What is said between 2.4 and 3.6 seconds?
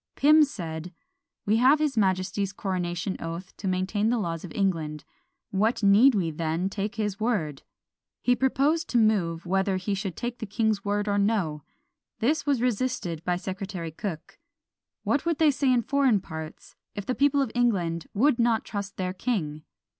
coronation oath